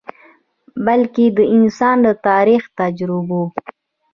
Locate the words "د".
1.37-1.39, 2.05-2.07